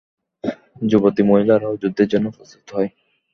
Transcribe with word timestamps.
যুবতী 0.89 1.21
মহিলারাও 1.23 1.79
যুদ্ধের 1.81 2.07
জন্য 2.13 2.25
প্রস্তুত 2.35 2.67
হয়। 2.75 2.89